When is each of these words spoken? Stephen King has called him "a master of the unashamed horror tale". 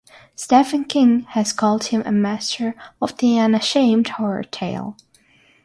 Stephen 0.35 0.83
King 0.83 1.19
has 1.33 1.53
called 1.53 1.83
him 1.83 2.01
"a 2.07 2.11
master 2.11 2.73
of 2.99 3.15
the 3.19 3.37
unashamed 3.37 4.07
horror 4.07 4.43
tale". 4.43 4.97